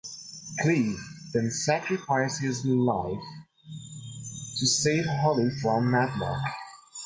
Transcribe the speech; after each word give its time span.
Cleve 0.61 0.97
then 1.31 1.51
sacrifices 1.51 2.39
his 2.39 2.65
own 2.65 2.79
life 2.79 3.21
to 4.57 4.65
save 4.65 5.05
Holly 5.05 5.51
from 5.61 5.91
Madlock. 5.91 6.41